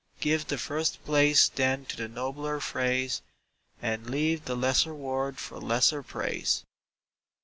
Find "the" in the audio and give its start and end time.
0.47-0.57, 1.95-2.07, 4.45-4.55